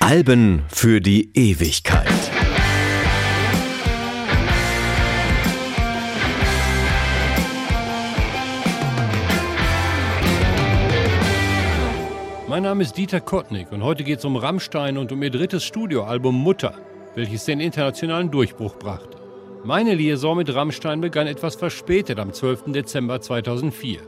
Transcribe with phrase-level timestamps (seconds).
[0.00, 2.08] Alben für die Ewigkeit.
[12.48, 15.62] Mein Name ist Dieter Kottnick und heute geht es um Rammstein und um ihr drittes
[15.62, 16.74] Studioalbum Mutter,
[17.14, 19.17] welches den internationalen Durchbruch brachte.
[19.64, 22.72] Meine Liaison mit Rammstein begann etwas verspätet am 12.
[22.72, 24.00] Dezember 2004.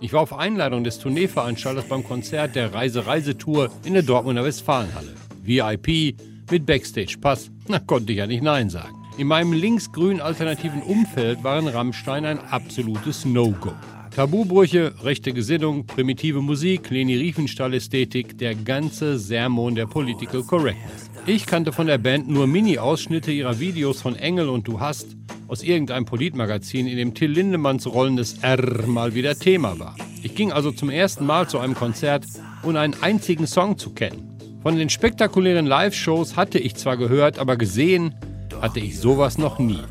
[0.00, 5.14] Ich war auf Einladung des Tourneeveranstalters beim Konzert der Reise-Reise-Tour in der Dortmunder Westfalenhalle.
[5.42, 6.16] VIP
[6.50, 8.94] mit Backstage-Pass, na konnte ich ja nicht Nein sagen.
[9.16, 13.72] In meinem linksgrün alternativen Umfeld waren Rammstein ein absolutes No-Go.
[14.16, 21.10] Tabubrüche, rechte Gesinnung, primitive Musik, Leni Riefenstahl-Ästhetik, der ganze Sermon der Political Correctness.
[21.26, 25.08] Ich kannte von der Band nur Mini-Ausschnitte ihrer Videos von Engel und Du hast
[25.48, 29.94] aus irgendeinem Politmagazin, in dem Till Lindemanns rollendes R mal wieder Thema war.
[30.22, 32.24] Ich ging also zum ersten Mal zu einem Konzert,
[32.62, 34.38] ohne einen einzigen Song zu kennen.
[34.62, 38.14] Von den spektakulären Live-Shows hatte ich zwar gehört, aber gesehen
[38.62, 39.82] hatte ich sowas noch nie.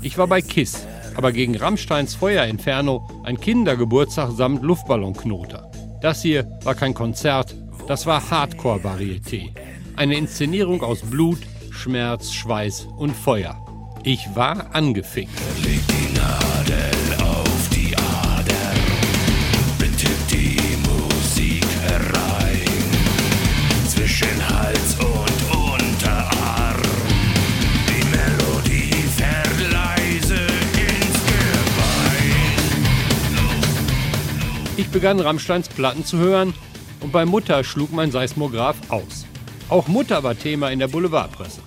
[0.00, 5.70] Ich war bei KISS, aber gegen Rammsteins Feuerinferno ein Kindergeburtstag samt Luftballonknoter.
[6.00, 7.54] Das hier war kein Konzert,
[7.86, 9.50] das war Hardcore-Varieté.
[9.96, 11.38] Eine Inszenierung aus Blut,
[11.70, 13.58] Schmerz, Schweiß und Feuer.
[14.02, 15.30] Ich war angefickt.
[15.64, 15.94] Ich
[34.94, 36.54] begann Rammsteins Platten zu hören
[37.00, 39.26] und bei Mutter schlug mein Seismograph aus.
[39.68, 41.62] Auch Mutter war Thema in der Boulevardpresse.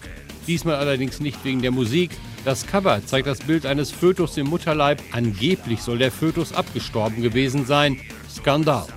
[0.48, 2.12] Diesmal allerdings nicht wegen der Musik.
[2.46, 5.02] Das Cover zeigt das Bild eines Fötus im Mutterleib.
[5.12, 8.00] Angeblich soll der Fötus abgestorben gewesen sein.
[8.34, 8.88] Skandal.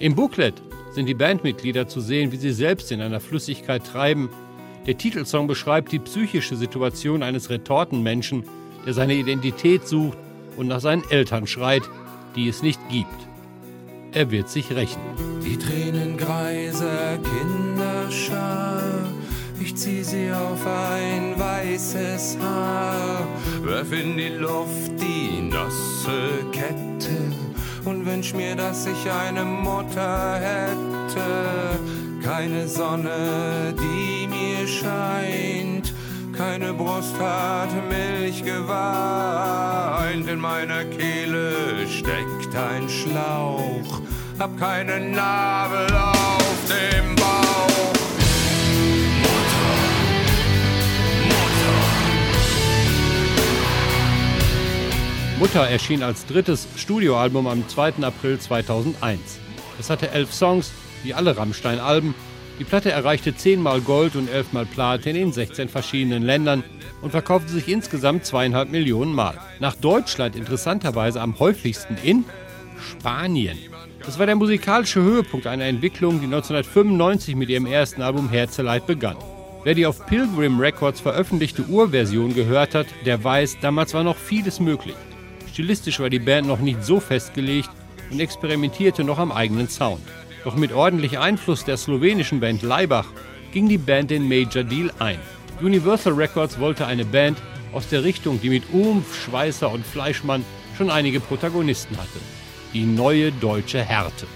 [0.00, 0.60] Im Booklet
[0.92, 4.30] sind die Bandmitglieder zu sehen, wie sie selbst in einer Flüssigkeit treiben.
[4.88, 8.42] Der Titelsong beschreibt die psychische Situation eines Retortenmenschen,
[8.84, 10.18] der seine Identität sucht
[10.56, 11.84] und nach seinen Eltern schreit,
[12.34, 13.29] die es nicht gibt
[14.12, 15.00] er wird sich rächen.
[15.44, 18.82] Die Tränengreise Kinderschar,
[19.60, 23.26] ich zieh sie auf ein weißes Haar,
[23.62, 27.32] werf in die Luft die nasse Kette
[27.84, 31.78] und wünsch mir, dass ich eine Mutter hätte.
[32.22, 35.92] Keine Sonne, die mir scheint,
[36.40, 44.00] keine Brust hat Milch geweint, in meiner Kehle steckt ein Schlauch,
[44.38, 47.92] hab keinen Nabel auf dem Bauch.
[49.20, 49.74] Mutter,
[51.28, 51.80] Mutter.
[55.38, 58.02] Mutter erschien als drittes Studioalbum am 2.
[58.02, 59.20] April 2001.
[59.78, 60.72] Es hatte elf Songs,
[61.02, 62.14] wie alle Rammstein-Alben,
[62.60, 66.62] die Platte erreichte zehnmal Gold und elfmal Platin in 16 verschiedenen Ländern
[67.00, 69.38] und verkaufte sich insgesamt zweieinhalb Millionen Mal.
[69.60, 72.26] Nach Deutschland interessanterweise am häufigsten in
[72.78, 73.56] Spanien.
[74.04, 79.16] Das war der musikalische Höhepunkt einer Entwicklung, die 1995 mit ihrem ersten Album Herzeleid begann.
[79.64, 84.60] Wer die auf Pilgrim Records veröffentlichte Urversion gehört hat, der weiß, damals war noch vieles
[84.60, 84.96] möglich.
[85.50, 87.70] Stilistisch war die Band noch nicht so festgelegt
[88.10, 90.02] und experimentierte noch am eigenen Sound.
[90.44, 93.06] Doch mit ordentlich Einfluss der slowenischen Band Leibach
[93.52, 95.18] ging die Band den Major Deal ein.
[95.60, 97.38] Universal Records wollte eine Band
[97.72, 100.44] aus der Richtung, die mit Umf, Schweißer und Fleischmann
[100.76, 102.18] schon einige Protagonisten hatte.
[102.72, 104.26] Die neue deutsche Härte.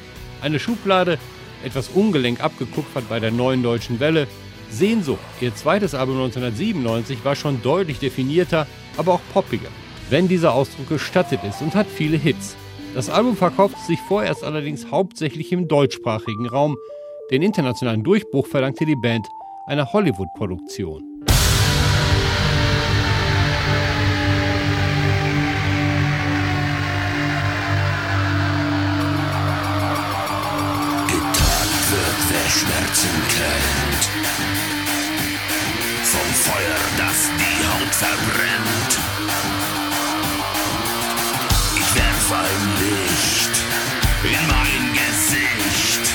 [0.42, 1.18] Eine Schublade,
[1.64, 4.26] etwas ungelenk abgekupfert bei der neuen deutschen Welle.
[4.70, 8.66] Sehnsucht, ihr zweites Album 1997, war schon deutlich definierter,
[8.98, 9.68] aber auch poppiger,
[10.10, 12.56] wenn dieser Ausdruck gestattet ist und hat viele Hits.
[12.94, 16.76] Das Album verkaufte sich vorerst allerdings hauptsächlich im deutschsprachigen Raum.
[17.32, 19.26] Den internationalen Durchbruch verdankte die Band
[19.66, 21.14] einer Hollywood-Produktion.
[32.54, 34.04] Schmerzen kennt.
[36.04, 39.13] Vom Feuer, das die Haut verbrennt.
[42.34, 43.64] Ein Licht
[44.24, 46.14] in mein Gesicht,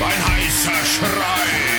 [0.00, 1.77] ein heißer Schrei.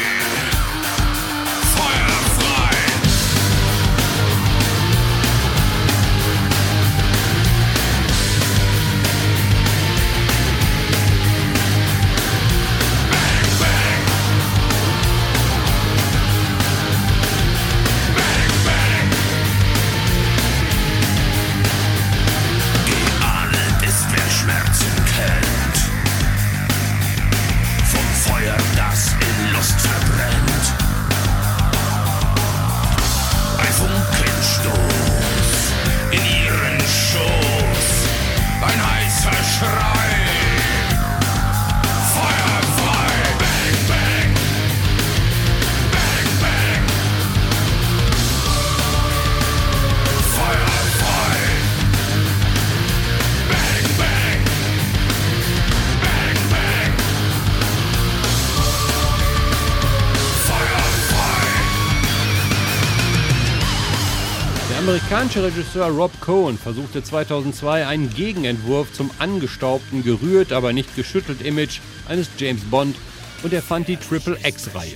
[64.80, 71.82] Amerikanische Regisseur Rob Cohen versuchte 2002 einen Gegenentwurf zum angestaubten, gerührt, aber nicht geschüttelt Image
[72.08, 72.96] eines James Bond
[73.44, 74.96] und er fand die Triple X-Reihe.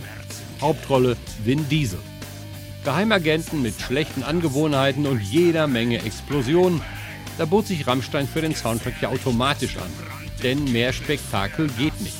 [0.61, 1.99] Hauptrolle Vin Diesel.
[2.85, 6.79] Geheimagenten mit schlechten Angewohnheiten und jeder Menge Explosionen.
[7.37, 9.91] Da bot sich Rammstein für den Soundtrack ja automatisch an.
[10.41, 12.15] Denn mehr Spektakel geht nicht.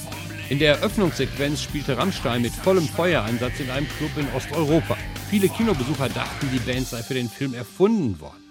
[0.50, 4.98] In der Eröffnungssequenz spielte Rammstein mit vollem Feueransatz in einem Club in Osteuropa.
[5.34, 8.44] Viele Kinobesucher dachten, die Band sei für den Film erfunden worden.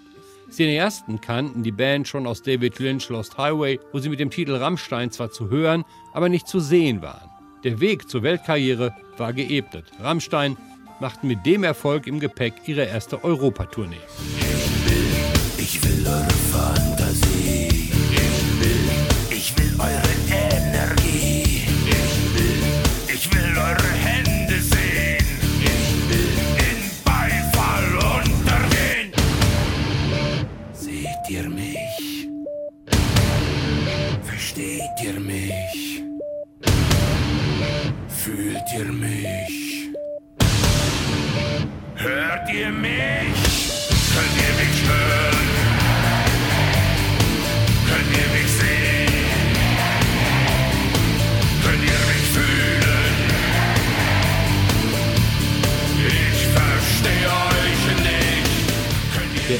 [0.51, 4.53] Cineasten kannten die Band schon aus David Lynch Lost Highway, wo sie mit dem Titel
[4.53, 7.29] Rammstein zwar zu hören, aber nicht zu sehen waren.
[7.63, 9.85] Der Weg zur Weltkarriere war geebnet.
[10.01, 10.57] Rammstein
[10.99, 13.95] machten mit dem Erfolg im Gepäck ihre erste Europatournee.
[15.57, 17.02] Ich will eure Fantasie.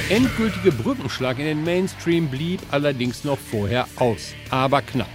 [0.10, 5.10] Endgültige Brückenschlag in den Mainstream blieb allerdings noch vorher aus, aber knapp.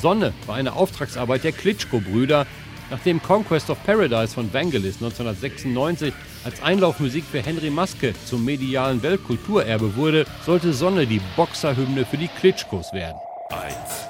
[0.00, 2.46] Sonne war eine Auftragsarbeit der Klitschko-Brüder.
[2.90, 6.12] Nachdem Conquest of Paradise von Vangelis 1996
[6.44, 12.28] als Einlaufmusik für Henry Maske zum medialen Weltkulturerbe wurde, sollte Sonne die Boxerhymne für die
[12.28, 13.16] Klitschkos werden.
[13.50, 14.08] Eins,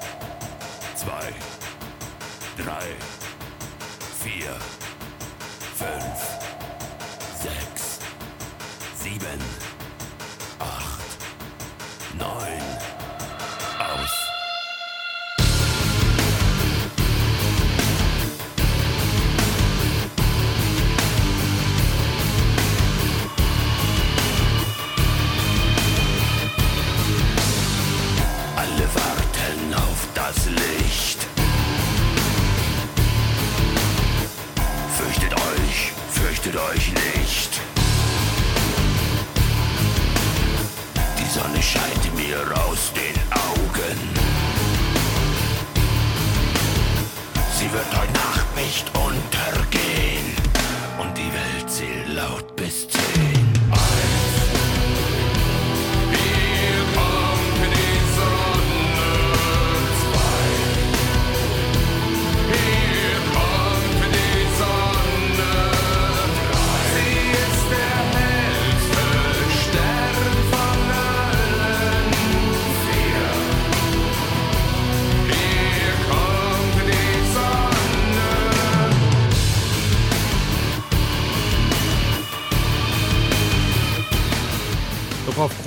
[0.95, 1.29] zwei,
[2.61, 2.83] drei,
[4.21, 4.53] vier,
[5.77, 6.12] fünf,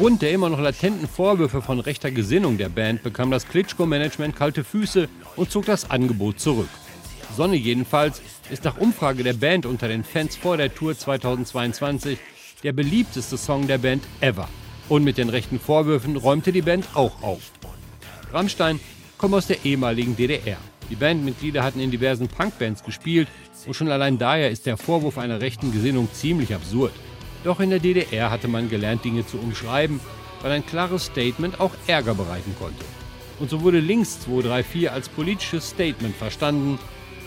[0.06, 4.62] aufgrund der immer noch latenten Vorwürfe von rechter Gesinnung der Band bekam das Klitschko-Management kalte
[4.62, 6.68] Füße und zog das Angebot zurück.
[7.36, 12.18] Sonne jedenfalls ist nach Umfrage der Band unter den Fans vor der Tour 2022
[12.62, 14.48] der beliebteste Song der Band ever.
[14.88, 17.50] Und mit den rechten Vorwürfen räumte die Band auch auf.
[18.32, 18.78] Rammstein
[19.18, 20.58] kommt aus der ehemaligen DDR.
[20.88, 23.26] Die Bandmitglieder hatten in diversen Punkbands gespielt
[23.66, 26.92] und schon allein daher ist der Vorwurf einer rechten Gesinnung ziemlich absurd.
[27.46, 30.00] Doch in der DDR hatte man gelernt, Dinge zu umschreiben,
[30.42, 32.84] weil ein klares Statement auch Ärger bereiten konnte.
[33.38, 36.76] Und so wurde links 234 als politisches Statement verstanden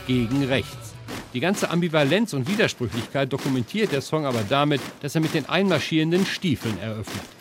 [0.08, 0.94] gegen rechts.
[1.34, 6.26] Die ganze Ambivalenz und Widersprüchlichkeit dokumentiert der Song aber damit, dass er mit den einmarschierenden
[6.26, 7.39] Stiefeln eröffnet.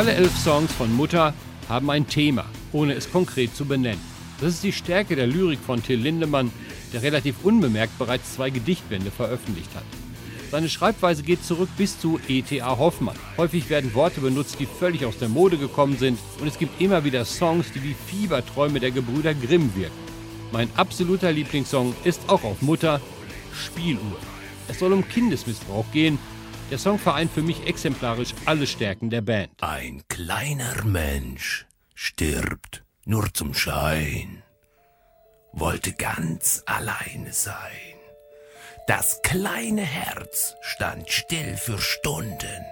[0.00, 1.34] Alle elf Songs von Mutter
[1.68, 4.00] haben ein Thema, ohne es konkret zu benennen.
[4.40, 6.50] Das ist die Stärke der Lyrik von Till Lindemann,
[6.94, 9.84] der relativ unbemerkt bereits zwei Gedichtbände veröffentlicht hat.
[10.50, 12.78] Seine Schreibweise geht zurück bis zu E.T.A.
[12.78, 13.18] Hoffmann.
[13.36, 17.04] Häufig werden Worte benutzt, die völlig aus der Mode gekommen sind und es gibt immer
[17.04, 19.92] wieder Songs, die wie Fieberträume der Gebrüder Grimm wirken.
[20.50, 23.02] Mein absoluter Lieblingssong ist auch auf Mutter
[23.52, 24.16] Spieluhr.
[24.66, 26.18] Es soll um Kindesmissbrauch gehen
[26.70, 29.50] der Song vereint für mich exemplarisch alle Stärken der Band.
[29.60, 34.42] Ein kleiner Mensch stirbt nur zum Schein,
[35.52, 37.96] wollte ganz alleine sein.
[38.86, 42.64] Das kleine Herz stand still für Stunden.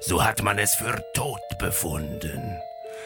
[0.00, 2.58] So hat man es für tot befunden.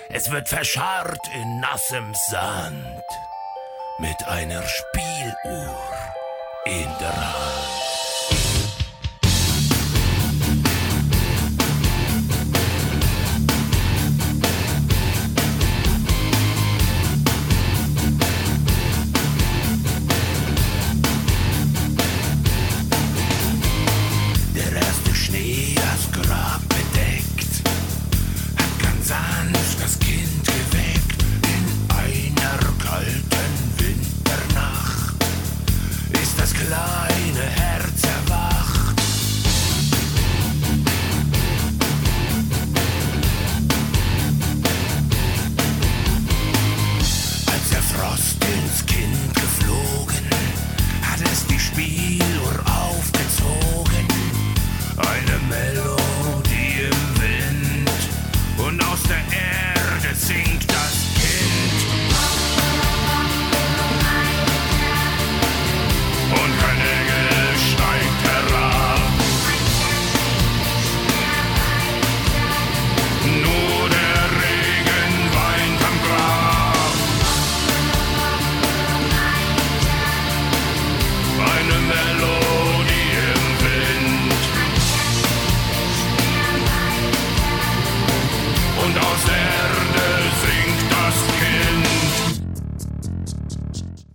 [0.08, 3.02] Es wird verscharrt in nassem Sand
[3.98, 5.78] mit einer Spieluhr
[6.66, 7.81] in der Hand.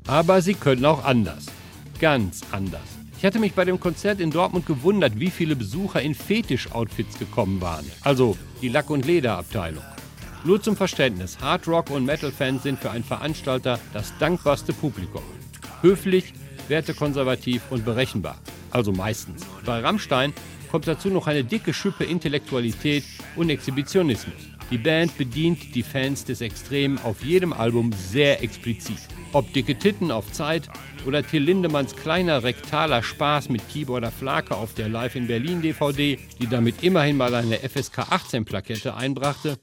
[0.07, 1.47] Aber sie können auch anders.
[1.99, 2.81] Ganz anders.
[3.17, 7.59] Ich hatte mich bei dem Konzert in Dortmund gewundert, wie viele Besucher in Fetisch-Outfits gekommen
[7.59, 7.85] waren.
[8.01, 9.83] Also die Lack- und Lederabteilung.
[10.45, 15.23] Nur zum Verständnis, Hard Rock und Metal-Fans sind für einen Veranstalter das dankbarste Publikum.
[15.81, 16.33] Höflich,
[16.69, 18.37] wertekonservativ und berechenbar.
[18.71, 19.41] Also meistens.
[19.65, 20.31] Bei Rammstein
[20.71, 23.03] kommt dazu noch eine dicke Schippe Intellektualität
[23.35, 24.35] und Exhibitionismus.
[24.69, 28.99] Die Band bedient die Fans des Extremen auf jedem Album sehr explizit.
[29.33, 30.69] Ob dicke Titten auf Zeit
[31.05, 36.17] oder Till Lindemanns kleiner rektaler Spaß mit Keyboarder Flake auf der Live in Berlin DVD,
[36.39, 39.57] die damit immerhin mal eine FSK 18 Plakette einbrachte,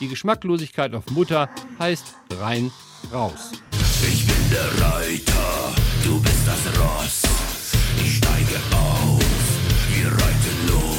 [0.00, 2.70] die Geschmacklosigkeit auf Mutter heißt rein
[3.12, 3.52] raus.
[4.02, 7.22] Ich bin der Reiter, du bist das Ross.
[8.04, 9.20] Ich steige auf,
[9.90, 10.93] wir reiten los.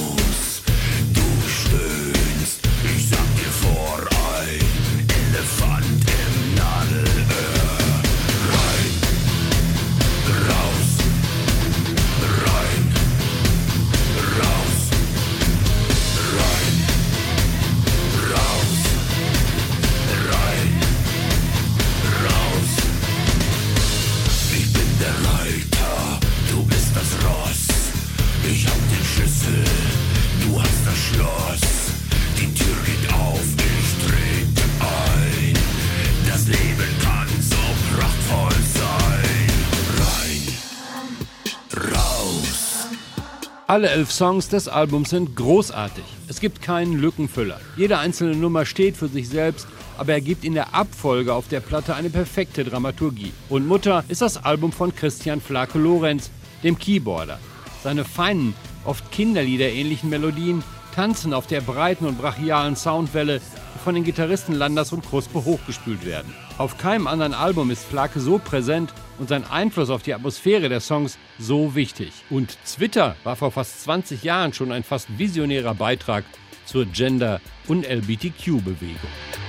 [43.68, 46.04] Alle elf Songs des Albums sind großartig.
[46.28, 47.60] Es gibt keinen Lückenfüller.
[47.76, 49.68] Jede einzelne Nummer steht für sich selbst,
[49.98, 53.34] aber er gibt in der Abfolge auf der Platte eine perfekte Dramaturgie.
[53.50, 56.30] Und Mutter ist das Album von Christian Flake Lorenz,
[56.62, 57.40] dem Keyboarder.
[57.84, 58.54] Seine feinen,
[58.84, 63.42] oft kinderliederähnlichen Melodien tanzen auf der breiten und brachialen Soundwelle,
[63.86, 66.34] von den Gitarristen Landers und Kruspe hochgespült werden.
[66.58, 70.80] Auf keinem anderen Album ist Flake so präsent und sein Einfluss auf die Atmosphäre der
[70.80, 72.12] Songs so wichtig.
[72.32, 76.26] Und Twitter war vor fast 20 Jahren schon ein fast visionärer Beitrag
[76.66, 79.45] zur Gender- und LGBTQ-Bewegung.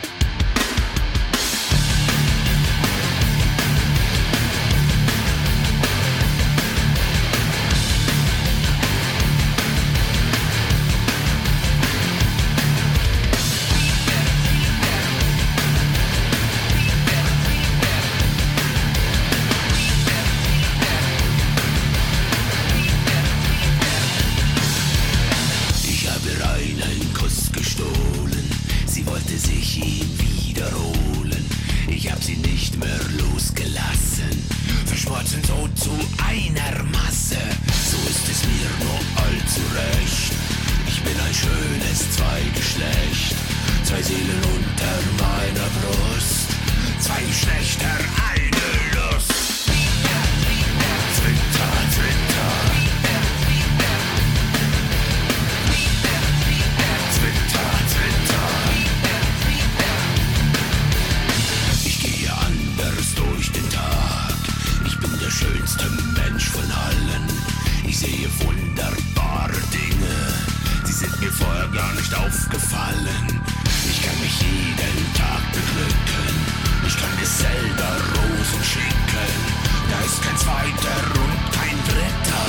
[80.46, 82.46] Zweiter und kein dritter.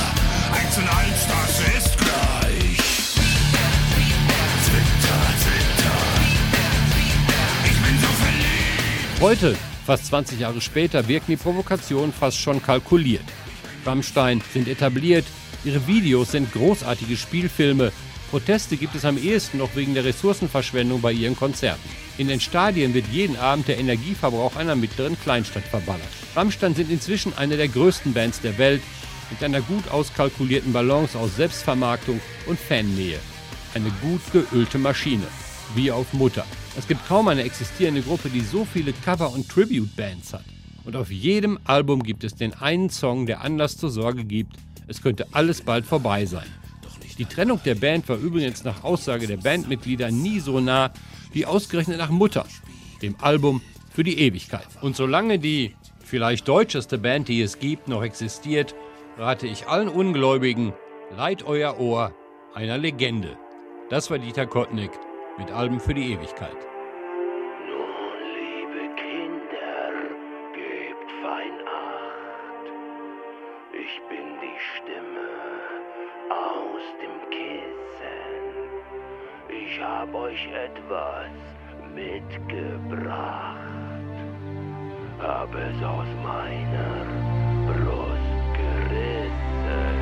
[0.52, 2.78] Eins und eins, das ist gleich.
[4.66, 5.98] Twitter, Twitter.
[7.64, 9.20] Ich bin so verliebt.
[9.20, 13.24] Heute, fast 20 Jahre später, wirken die Provokationen fast schon kalkuliert.
[13.84, 15.24] Rammstein sind etabliert,
[15.64, 17.90] ihre Videos sind großartige Spielfilme,
[18.30, 21.88] Proteste gibt es am ehesten noch wegen der Ressourcenverschwendung bei ihren Konzerten.
[22.18, 26.17] In den Stadien wird jeden Abend der Energieverbrauch einer mittleren Kleinstadt verballert.
[26.34, 28.82] Rammstein sind inzwischen eine der größten Bands der Welt
[29.30, 33.18] mit einer gut auskalkulierten Balance aus Selbstvermarktung und Fannähe.
[33.74, 35.26] Eine gut geölte Maschine,
[35.74, 36.46] wie auf Mutter.
[36.76, 40.44] Es gibt kaum eine existierende Gruppe, die so viele Cover- und Tribute-Bands hat.
[40.84, 45.02] Und auf jedem Album gibt es den einen Song, der Anlass zur Sorge gibt, es
[45.02, 46.46] könnte alles bald vorbei sein.
[47.18, 50.92] Die Trennung der Band war übrigens nach Aussage der Bandmitglieder nie so nah
[51.32, 52.46] wie ausgerechnet nach Mutter,
[53.02, 53.60] dem Album
[53.92, 54.68] für die Ewigkeit.
[54.82, 55.74] Und solange die
[56.08, 58.74] vielleicht deutscheste Band, die es gibt, noch existiert,
[59.16, 60.72] rate ich allen Ungläubigen,
[61.16, 62.12] leiht euer Ohr
[62.54, 63.36] einer Legende.
[63.90, 64.90] Das war Dieter Kottnick
[65.38, 66.56] mit Alben für die Ewigkeit.
[67.66, 67.86] Nun,
[68.34, 69.92] liebe Kinder,
[70.54, 72.66] gebt fein Acht.
[73.72, 75.28] Ich bin die Stimme
[76.30, 78.18] aus dem Kissen.
[79.48, 81.30] Ich hab euch etwas
[81.94, 83.47] mitgebracht.
[85.20, 87.04] Hab es aus meiner
[87.66, 89.98] Brust gerissen.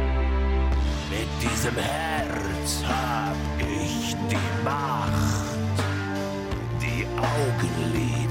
[1.11, 5.46] Mit diesem Herz hab ich die Macht
[6.81, 8.25] die Augenlider